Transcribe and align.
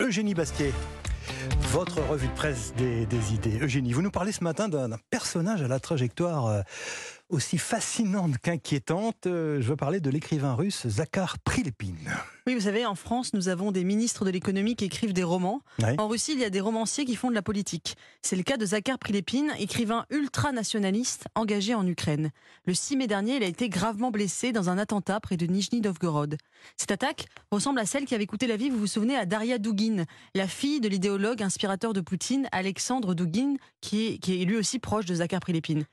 Eugénie 0.00 0.34
Bastier. 0.34 0.72
Votre 1.72 2.00
revue 2.02 2.26
de 2.26 2.32
presse 2.32 2.74
des, 2.76 3.06
idées. 3.32 3.58
Eugénie, 3.60 3.92
vous 3.92 4.02
nous 4.02 4.10
parlez 4.10 4.32
ce 4.32 4.42
matin 4.42 4.68
d'un 4.68 4.98
personnage 5.10 5.62
à 5.62 5.68
la 5.68 5.78
trajectoire 5.78 6.46
euh, 6.46 6.62
aussi 7.28 7.58
fascinante 7.58 8.38
qu'inquiétante. 8.38 9.26
Euh, 9.26 9.60
je 9.60 9.68
veux 9.68 9.76
parler 9.76 10.00
de 10.00 10.10
l'écrivain 10.10 10.54
russe 10.54 10.86
Zakhar 10.86 11.38
Prilepine. 11.38 12.10
Oui, 12.46 12.54
vous 12.54 12.62
savez, 12.62 12.84
en 12.84 12.94
France, 12.94 13.32
nous 13.32 13.48
avons 13.48 13.72
des 13.72 13.84
ministres 13.84 14.24
de 14.24 14.30
l'économie 14.30 14.76
qui 14.76 14.84
écrivent 14.84 15.14
des 15.14 15.24
romans. 15.24 15.62
Ouais. 15.82 15.98
En 15.98 16.08
Russie, 16.08 16.32
il 16.34 16.40
y 16.40 16.44
a 16.44 16.50
des 16.50 16.60
romanciers 16.60 17.04
qui 17.04 17.16
font 17.16 17.30
de 17.30 17.34
la 17.34 17.42
politique. 17.42 17.96
C'est 18.22 18.36
le 18.36 18.42
cas 18.42 18.56
de 18.56 18.66
Zakhar 18.66 18.98
Prilepine, 18.98 19.52
écrivain 19.58 20.04
ultranationaliste 20.10 21.26
engagé 21.34 21.74
en 21.74 21.86
Ukraine. 21.86 22.30
Le 22.66 22.74
6 22.74 22.96
mai 22.96 23.06
dernier, 23.06 23.36
il 23.36 23.42
a 23.42 23.46
été 23.46 23.68
gravement 23.68 24.10
blessé 24.10 24.52
dans 24.52 24.68
un 24.68 24.76
attentat 24.76 25.20
près 25.20 25.36
de 25.36 25.46
Nijni 25.46 25.80
Novgorod. 25.80 26.36
Cette 26.76 26.92
attaque 26.92 27.26
ressemble 27.50 27.80
à 27.80 27.86
celle 27.86 28.04
qui 28.04 28.14
avait 28.14 28.26
coûté 28.26 28.46
la 28.46 28.56
vie, 28.56 28.68
vous 28.68 28.78
vous 28.78 28.86
souvenez, 28.86 29.16
à 29.16 29.24
Daria 29.24 29.58
Dugin, 29.58 30.04
la 30.34 30.46
fille 30.46 30.80
de 30.80 30.88
l'idéologue 30.88 31.42
inspirateur 31.42 31.94
de 31.94 32.00
Poutine, 32.00 32.48
Alexandre 32.52 33.14
Dugin, 33.14 33.54
qui 33.80 34.06
est, 34.06 34.18
qui 34.18 34.40
est 34.40 34.44
lui 34.44 34.56
aussi 34.56 34.78
proche 34.78 35.06
de 35.06 35.14
Zakhar 35.14 35.40
Prilepine. 35.40 35.84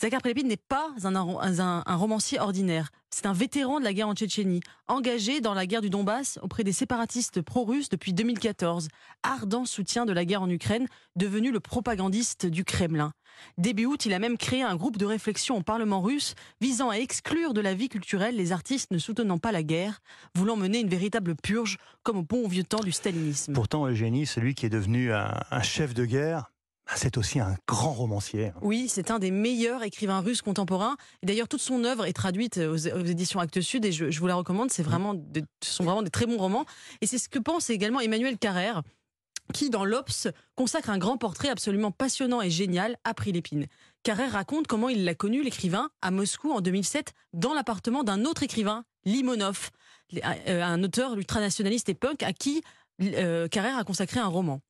Zakhar 0.00 0.20
Prilepine 0.20 0.46
n'est 0.46 0.56
pas 0.56 0.94
un, 1.02 1.96
romancier 1.96 2.38
ordinaire. 2.38 2.90
C'est 3.10 3.26
un 3.26 3.32
vétéran 3.32 3.80
de 3.80 3.84
la 3.84 3.92
guerre 3.92 4.06
en 4.06 4.14
Tchétchénie, 4.14 4.60
engagé 4.86 5.40
dans 5.40 5.54
la 5.54 5.66
guerre 5.66 5.80
du 5.80 5.90
Donbass 5.90 6.38
auprès 6.40 6.62
des 6.62 6.70
séparatistes 6.70 7.42
pro-russes 7.42 7.88
depuis 7.88 8.12
2014, 8.12 8.86
ardent 9.24 9.64
soutien 9.64 10.06
de 10.06 10.12
la 10.12 10.24
guerre 10.24 10.42
en 10.42 10.50
Ukraine, 10.50 10.86
devenu 11.16 11.50
le 11.50 11.58
propagandiste 11.58 12.46
du 12.46 12.64
Kremlin. 12.64 13.10
Début 13.56 13.86
août, 13.86 14.06
il 14.06 14.12
a 14.12 14.20
même 14.20 14.36
créé 14.36 14.62
un 14.62 14.76
groupe 14.76 14.98
de 14.98 15.06
réflexion 15.06 15.56
au 15.56 15.62
Parlement 15.62 16.00
russe 16.00 16.36
visant 16.60 16.90
à 16.90 16.94
exclure 16.96 17.52
de 17.52 17.60
la 17.60 17.74
vie 17.74 17.88
culturelle 17.88 18.36
les 18.36 18.52
artistes 18.52 18.92
ne 18.92 18.98
soutenant 18.98 19.38
pas 19.38 19.50
la 19.50 19.64
guerre, 19.64 19.98
voulant 20.36 20.56
mener 20.56 20.78
une 20.78 20.88
véritable 20.88 21.34
purge 21.34 21.76
comme 22.04 22.18
au 22.18 22.22
bon 22.22 22.46
vieux 22.46 22.62
temps 22.62 22.84
du 22.84 22.92
stalinisme. 22.92 23.52
Pourtant, 23.52 23.88
Eugénie, 23.88 24.26
celui 24.26 24.54
qui 24.54 24.64
est 24.64 24.70
devenu 24.70 25.12
un 25.12 25.62
chef 25.62 25.92
de 25.92 26.04
guerre, 26.04 26.52
c'est 26.96 27.16
aussi 27.18 27.40
un 27.40 27.54
grand 27.66 27.92
romancier. 27.92 28.52
Oui, 28.62 28.88
c'est 28.88 29.10
un 29.10 29.18
des 29.18 29.30
meilleurs 29.30 29.82
écrivains 29.82 30.20
russes 30.20 30.42
contemporains. 30.42 30.96
D'ailleurs, 31.22 31.48
toute 31.48 31.60
son 31.60 31.84
œuvre 31.84 32.06
est 32.06 32.12
traduite 32.12 32.58
aux, 32.58 32.88
aux 32.88 33.04
éditions 33.04 33.40
Actes 33.40 33.60
Sud 33.60 33.84
et 33.84 33.92
je, 33.92 34.10
je 34.10 34.20
vous 34.20 34.26
la 34.26 34.34
recommande. 34.34 34.70
C'est 34.70 34.82
vraiment, 34.82 35.14
de, 35.14 35.42
ce 35.62 35.72
sont 35.72 35.84
vraiment 35.84 36.02
des 36.02 36.10
très 36.10 36.26
bons 36.26 36.38
romans. 36.38 36.64
Et 37.00 37.06
c'est 37.06 37.18
ce 37.18 37.28
que 37.28 37.38
pense 37.38 37.70
également 37.70 38.00
Emmanuel 38.00 38.38
Carrère 38.38 38.82
qui, 39.52 39.70
dans 39.70 39.84
l'Obs, 39.84 40.28
consacre 40.54 40.90
un 40.90 40.98
grand 40.98 41.16
portrait 41.16 41.48
absolument 41.48 41.90
passionnant 41.90 42.42
et 42.42 42.50
génial 42.50 42.96
à 43.04 43.14
Prilepine. 43.14 43.66
Carrère 44.02 44.32
raconte 44.32 44.66
comment 44.66 44.88
il 44.88 45.04
l'a 45.04 45.14
connu, 45.14 45.42
l'écrivain, 45.42 45.90
à 46.02 46.10
Moscou 46.10 46.52
en 46.52 46.60
2007, 46.60 47.12
dans 47.32 47.54
l'appartement 47.54 48.04
d'un 48.04 48.24
autre 48.24 48.42
écrivain, 48.42 48.84
Limonov, 49.04 49.70
un 50.22 50.82
auteur 50.82 51.14
ultranationaliste 51.14 51.88
et 51.88 51.94
punk 51.94 52.22
à 52.22 52.32
qui 52.32 52.62
euh, 53.02 53.48
Carrère 53.48 53.78
a 53.78 53.84
consacré 53.84 54.20
un 54.20 54.26
roman. 54.26 54.60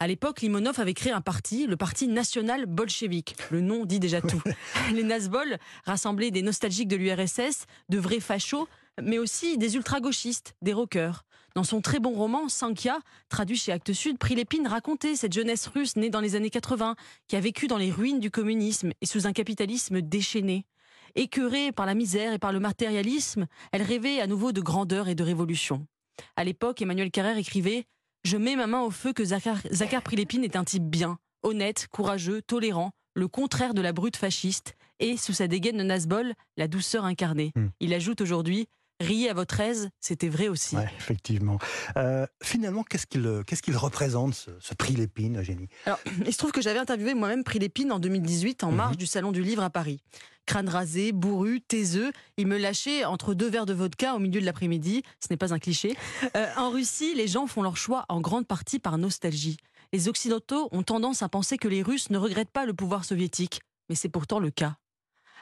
À 0.00 0.06
l'époque, 0.06 0.40
Limonov 0.42 0.80
avait 0.80 0.94
créé 0.94 1.12
un 1.12 1.20
parti, 1.20 1.66
le 1.66 1.76
Parti 1.76 2.08
national 2.08 2.66
bolchevique. 2.66 3.36
Le 3.50 3.60
nom 3.60 3.86
dit 3.86 4.00
déjà 4.00 4.20
tout. 4.20 4.42
Les 4.92 5.02
Nazbol 5.02 5.56
rassemblaient 5.84 6.30
des 6.30 6.42
nostalgiques 6.42 6.88
de 6.88 6.96
l'URSS, 6.96 7.66
de 7.88 7.98
vrais 7.98 8.20
fachos, 8.20 8.68
mais 9.02 9.18
aussi 9.18 9.58
des 9.58 9.76
ultra-gauchistes, 9.76 10.54
des 10.62 10.72
rockers. 10.72 11.24
Dans 11.54 11.64
son 11.64 11.80
très 11.80 12.00
bon 12.00 12.12
roman, 12.12 12.48
Sankhya, 12.48 12.98
traduit 13.28 13.56
chez 13.56 13.70
Actes 13.70 13.92
Sud, 13.92 14.18
Prilepine 14.18 14.66
racontait 14.66 15.14
cette 15.14 15.32
jeunesse 15.32 15.68
russe 15.68 15.94
née 15.96 16.10
dans 16.10 16.20
les 16.20 16.34
années 16.34 16.50
80, 16.50 16.96
qui 17.28 17.36
a 17.36 17.40
vécu 17.40 17.68
dans 17.68 17.78
les 17.78 17.92
ruines 17.92 18.18
du 18.18 18.30
communisme 18.30 18.90
et 19.00 19.06
sous 19.06 19.26
un 19.28 19.32
capitalisme 19.32 20.00
déchaîné. 20.00 20.66
Écœurée 21.14 21.70
par 21.70 21.86
la 21.86 21.94
misère 21.94 22.32
et 22.32 22.40
par 22.40 22.52
le 22.52 22.58
matérialisme, 22.58 23.46
elle 23.70 23.82
rêvait 23.82 24.20
à 24.20 24.26
nouveau 24.26 24.50
de 24.50 24.60
grandeur 24.60 25.06
et 25.06 25.14
de 25.14 25.22
révolution. 25.22 25.86
À 26.34 26.42
l'époque, 26.42 26.82
Emmanuel 26.82 27.12
Carrère 27.12 27.38
écrivait 27.38 27.86
je 28.24 28.36
mets 28.36 28.56
ma 28.56 28.66
main 28.66 28.80
au 28.80 28.90
feu 28.90 29.12
que 29.12 29.24
Zakhar, 29.24 29.58
Zakhar 29.70 30.02
Prilepine 30.02 30.44
est 30.44 30.56
un 30.56 30.64
type 30.64 30.84
bien, 30.84 31.18
honnête, 31.42 31.86
courageux, 31.90 32.42
tolérant, 32.42 32.90
le 33.14 33.28
contraire 33.28 33.74
de 33.74 33.82
la 33.82 33.92
brute 33.92 34.16
fasciste, 34.16 34.74
et, 34.98 35.16
sous 35.16 35.32
sa 35.32 35.46
dégaine 35.46 35.76
de 35.76 35.82
Nazbol, 35.82 36.34
la 36.56 36.68
douceur 36.68 37.04
incarnée. 37.04 37.52
Hmm. 37.54 37.68
Il 37.80 37.92
ajoute 37.94 38.20
aujourd'hui 38.20 38.66
Riez 39.00 39.28
à 39.28 39.34
votre 39.34 39.58
aise, 39.60 39.88
c'était 40.00 40.28
vrai 40.28 40.48
aussi. 40.48 40.76
Ouais, 40.76 40.88
effectivement. 40.98 41.58
Euh, 41.96 42.26
finalement, 42.42 42.82
qu'est-ce 42.84 43.06
qu'il 43.06 43.42
qu'est-ce 43.46 43.60
qu'il 43.62 43.76
représente, 43.76 44.34
ce, 44.34 44.50
ce 44.60 44.72
Prilepine, 44.74 45.40
Eugénie? 45.40 45.68
Alors, 45.86 45.98
il 46.24 46.32
se 46.32 46.38
trouve 46.38 46.52
que 46.52 46.62
j'avais 46.62 46.78
interviewé 46.78 47.14
moi-même 47.14 47.42
Prilepine 47.44 47.90
en 47.90 47.98
2018, 47.98 48.62
en 48.64 48.70
marge 48.70 48.92
Mhm. 48.92 48.96
du 48.98 49.06
Salon 49.06 49.32
du 49.32 49.42
Livre 49.42 49.62
à 49.64 49.70
Paris. 49.70 50.00
Crâne 50.46 50.68
rasé, 50.68 51.12
bourru, 51.12 51.60
taiseux, 51.60 52.12
il 52.36 52.46
me 52.46 52.56
lâchait 52.58 53.04
entre 53.04 53.34
deux 53.34 53.48
verres 53.48 53.66
de 53.66 53.72
vodka 53.72 54.14
au 54.14 54.18
milieu 54.18 54.40
de 54.40 54.46
l'après-midi, 54.46 55.02
ce 55.18 55.26
n'est 55.30 55.38
pas 55.38 55.52
un 55.54 55.58
cliché. 55.58 55.96
Euh, 56.36 56.46
en 56.56 56.70
Russie, 56.70 57.14
les 57.14 57.26
gens 57.26 57.46
font 57.46 57.62
leur 57.62 57.76
choix 57.78 58.04
en 58.08 58.20
grande 58.20 58.46
partie 58.46 58.78
par 58.78 58.98
nostalgie. 58.98 59.56
Les 59.92 60.06
Occidentaux 60.08 60.68
ont 60.70 60.82
tendance 60.82 61.22
à 61.22 61.28
penser 61.28 61.56
que 61.56 61.66
les 61.68 61.82
Russes 61.82 62.10
ne 62.10 62.18
regrettent 62.18 62.50
pas 62.50 62.66
le 62.66 62.74
pouvoir 62.74 63.04
soviétique, 63.04 63.60
mais 63.88 63.94
c'est 63.94 64.08
pourtant 64.10 64.38
le 64.38 64.50
cas. 64.50 64.76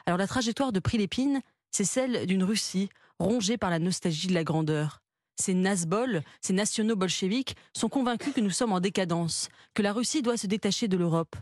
Alors 0.05 0.17
la 0.17 0.27
trajectoire 0.27 0.71
de 0.71 0.79
Prilepine, 0.79 1.41
c'est 1.71 1.85
celle 1.85 2.25
d'une 2.25 2.43
Russie 2.43 2.89
rongée 3.19 3.57
par 3.57 3.69
la 3.69 3.79
nostalgie 3.79 4.27
de 4.27 4.33
la 4.33 4.43
grandeur. 4.43 5.01
Ces 5.35 5.53
Nazbol, 5.53 6.21
ces 6.41 6.53
nationaux 6.53 6.95
bolcheviques, 6.95 7.55
sont 7.75 7.89
convaincus 7.89 8.33
que 8.33 8.41
nous 8.41 8.51
sommes 8.51 8.73
en 8.73 8.79
décadence, 8.79 9.49
que 9.73 9.81
la 9.81 9.93
Russie 9.93 10.21
doit 10.21 10.37
se 10.37 10.47
détacher 10.47 10.87
de 10.87 10.97
l'Europe. 10.97 11.35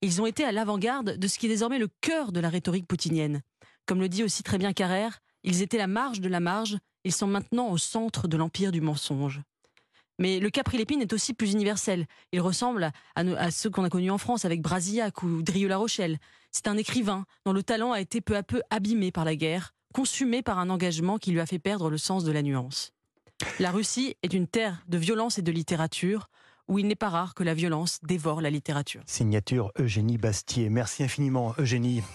Ils 0.00 0.20
ont 0.22 0.26
été 0.26 0.44
à 0.44 0.52
l'avant-garde 0.52 1.16
de 1.16 1.28
ce 1.28 1.38
qui 1.38 1.46
est 1.46 1.50
désormais 1.50 1.78
le 1.78 1.88
cœur 2.00 2.32
de 2.32 2.40
la 2.40 2.48
rhétorique 2.48 2.86
poutinienne. 2.86 3.42
Comme 3.86 4.00
le 4.00 4.08
dit 4.08 4.24
aussi 4.24 4.42
très 4.42 4.58
bien 4.58 4.72
Carrère, 4.72 5.20
ils 5.42 5.62
étaient 5.62 5.78
la 5.78 5.86
marge 5.86 6.20
de 6.20 6.28
la 6.28 6.40
marge, 6.40 6.78
ils 7.04 7.12
sont 7.12 7.26
maintenant 7.26 7.70
au 7.70 7.78
centre 7.78 8.28
de 8.28 8.36
l'empire 8.36 8.72
du 8.72 8.80
mensonge. 8.80 9.42
Mais 10.18 10.38
le 10.38 10.48
cas 10.48 10.62
Prilepine 10.62 11.02
est 11.02 11.12
aussi 11.12 11.34
plus 11.34 11.52
universel. 11.52 12.06
Il 12.32 12.40
ressemble 12.40 12.92
à 13.16 13.50
ceux 13.50 13.68
qu'on 13.68 13.84
a 13.84 13.90
connus 13.90 14.10
en 14.10 14.18
France 14.18 14.44
avec 14.44 14.62
Brasillac 14.62 15.22
ou 15.22 15.42
Drieux-La 15.42 15.76
Rochelle. 15.76 16.18
C'est 16.52 16.68
un 16.68 16.76
écrivain 16.76 17.24
dont 17.44 17.52
le 17.52 17.62
talent 17.62 17.92
a 17.92 18.00
été 18.00 18.20
peu 18.20 18.36
à 18.36 18.42
peu 18.42 18.62
abîmé 18.70 19.10
par 19.10 19.24
la 19.24 19.34
guerre, 19.34 19.74
consumé 19.94 20.42
par 20.42 20.58
un 20.58 20.68
engagement 20.68 21.18
qui 21.18 21.30
lui 21.30 21.40
a 21.40 21.46
fait 21.46 21.60
perdre 21.60 21.88
le 21.88 21.96
sens 21.96 22.24
de 22.24 22.32
la 22.32 22.42
nuance. 22.42 22.92
La 23.60 23.70
Russie 23.70 24.16
est 24.22 24.34
une 24.34 24.48
terre 24.48 24.82
de 24.88 24.98
violence 24.98 25.38
et 25.38 25.42
de 25.42 25.52
littérature, 25.52 26.28
où 26.66 26.78
il 26.78 26.86
n'est 26.88 26.96
pas 26.96 27.10
rare 27.10 27.34
que 27.34 27.44
la 27.44 27.54
violence 27.54 28.00
dévore 28.02 28.40
la 28.40 28.50
littérature. 28.50 29.02
Signature 29.06 29.70
Eugénie 29.78 30.18
Bastier. 30.18 30.68
Merci 30.68 31.04
infiniment, 31.04 31.54
Eugénie. 31.58 32.00